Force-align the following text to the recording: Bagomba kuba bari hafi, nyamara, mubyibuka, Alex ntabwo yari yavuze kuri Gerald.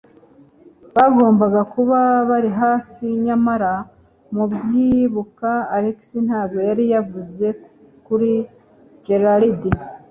Bagomba 0.95 1.45
kuba 1.73 1.97
bari 2.29 2.51
hafi, 2.61 3.05
nyamara, 3.25 3.73
mubyibuka, 4.35 5.49
Alex 5.75 5.99
ntabwo 6.27 6.59
yari 6.69 6.83
yavuze 6.93 7.47
kuri 8.05 8.31
Gerald. 9.05 9.61